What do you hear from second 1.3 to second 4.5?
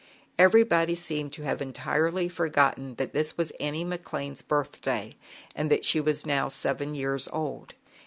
to have entirely forgotten that this was Annie McLane's